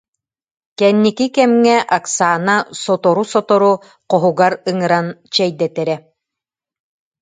[0.79, 3.73] Кэнники кэмҥэ Оксана сотору-сотору
[4.09, 5.95] хоһугар ыҥыран чэйдэтэрэ